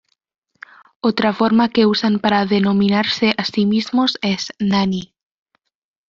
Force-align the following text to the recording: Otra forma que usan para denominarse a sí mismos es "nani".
Otra 1.01 1.31
forma 1.31 1.69
que 1.69 1.85
usan 1.85 2.17
para 2.17 2.47
denominarse 2.47 3.35
a 3.37 3.45
sí 3.45 3.67
mismos 3.67 4.17
es 4.23 4.51
"nani". 4.57 5.13